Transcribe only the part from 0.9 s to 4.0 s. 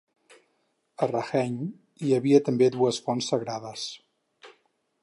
A Raheny hi havia també dues fonts sagrades.